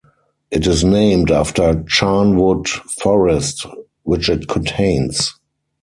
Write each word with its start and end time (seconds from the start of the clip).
It 0.49 0.65
is 0.65 0.83
named 0.83 1.29
after 1.29 1.75
Charnwood 1.83 2.67
Forest, 2.97 3.67
which 4.01 4.29
it 4.29 4.47
contains. 4.47 5.35